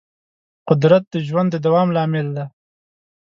[0.69, 2.45] قدرت د ژوند د دوام لامل دی.